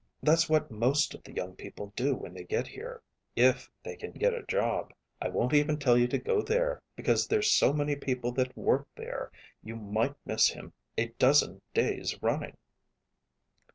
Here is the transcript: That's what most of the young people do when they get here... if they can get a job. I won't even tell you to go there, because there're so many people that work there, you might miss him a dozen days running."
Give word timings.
That's 0.23 0.49
what 0.49 0.71
most 0.71 1.13
of 1.13 1.21
the 1.23 1.31
young 1.31 1.55
people 1.55 1.93
do 1.95 2.15
when 2.15 2.33
they 2.33 2.43
get 2.43 2.65
here... 2.65 3.03
if 3.35 3.69
they 3.83 3.95
can 3.95 4.09
get 4.13 4.33
a 4.33 4.41
job. 4.47 4.91
I 5.21 5.29
won't 5.29 5.53
even 5.53 5.77
tell 5.77 5.95
you 5.95 6.07
to 6.07 6.17
go 6.17 6.41
there, 6.41 6.81
because 6.95 7.27
there're 7.27 7.43
so 7.43 7.71
many 7.71 7.95
people 7.95 8.31
that 8.31 8.57
work 8.57 8.87
there, 8.95 9.29
you 9.63 9.75
might 9.75 10.15
miss 10.25 10.47
him 10.47 10.73
a 10.97 11.09
dozen 11.19 11.61
days 11.75 12.17
running." 12.19 12.57